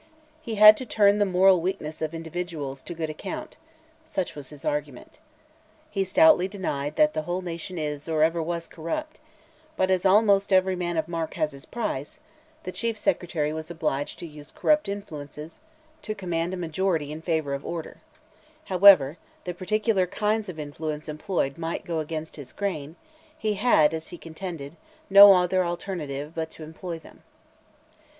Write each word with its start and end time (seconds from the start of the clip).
He 0.41 0.55
had 0.55 0.77
"to 0.77 0.85
turn 0.87 1.19
the 1.19 1.27
moral 1.29 1.61
weakness 1.61 2.01
of 2.01 2.15
individuals 2.15 2.81
to 2.81 2.95
good 2.95 3.11
account," 3.11 3.57
such 4.03 4.33
was 4.33 4.49
his 4.49 4.65
argument. 4.65 5.19
He 5.91 6.03
stoutly 6.03 6.47
denied 6.47 6.95
that 6.95 7.13
"the 7.13 7.21
whole 7.21 7.43
nation 7.43 7.77
is, 7.77 8.09
or 8.09 8.23
ever 8.23 8.41
was 8.41 8.65
corrupt;" 8.65 9.19
but 9.77 9.91
as 9.91 10.03
"almost 10.03 10.51
every 10.51 10.75
man 10.75 10.97
of 10.97 11.07
mark 11.07 11.35
has 11.35 11.51
his 11.51 11.67
price," 11.67 12.17
the 12.63 12.71
Chief 12.71 12.97
Secretary 12.97 13.53
was 13.53 13.69
obliged 13.69 14.17
to 14.17 14.25
use 14.25 14.49
corrupt 14.49 14.89
influences 14.89 15.59
"to 16.01 16.15
command 16.15 16.55
a 16.55 16.57
majority 16.57 17.11
in 17.11 17.21
favour 17.21 17.53
of 17.53 17.63
order;" 17.63 17.97
however 18.73 19.17
the 19.43 19.53
particular 19.53 20.07
kinds 20.07 20.49
of 20.49 20.57
influence 20.57 21.07
employed 21.07 21.59
might 21.59 21.85
go 21.85 21.99
against 21.99 22.37
his 22.37 22.51
grain, 22.51 22.95
he 23.37 23.53
had, 23.53 23.93
as 23.93 24.07
he 24.07 24.17
contended, 24.17 24.75
no 25.11 25.33
other 25.35 25.63
alternative 25.63 26.31
but 26.33 26.49
to 26.49 26.63
employ 26.63 26.97
them. 26.97 27.21